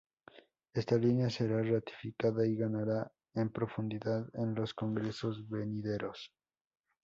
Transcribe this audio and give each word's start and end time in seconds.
Esta 0.73 0.95
línea 0.97 1.29
será 1.29 1.61
ratificada 1.61 2.43
y 2.47 2.55
ganará 2.55 3.11
en 3.35 3.51
profundidad 3.51 4.25
en 4.33 4.55
los 4.55 4.73
congresos 4.73 5.47
venideros. 5.47 6.33